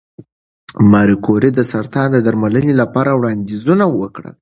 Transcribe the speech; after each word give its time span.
ماري 0.91 1.15
کوري 1.25 1.49
د 1.53 1.59
سرطان 1.71 2.07
د 2.11 2.17
درملنې 2.27 2.73
لپاره 2.81 3.11
وړاندیزونه 3.13 3.85
وکړل. 3.99 4.33